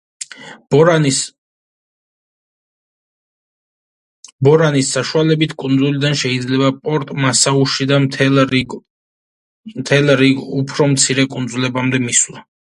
ბორანის 4.47 4.89
საშუალებით 4.97 5.53
კუნძულიდან 5.65 6.17
შეიძლება 6.23 6.71
პორტ 6.87 7.13
მასაუაში 7.27 7.89
და 7.93 8.01
მთელ 8.09 8.47
რიგ 8.53 8.77
უფრო 10.63 10.89
მცირე 10.97 11.31
კუნძულებამდე 11.37 12.03
მისვლა. 12.11 12.47